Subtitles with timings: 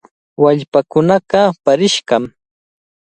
[0.41, 2.29] Wallpaakunaqa paarishqami.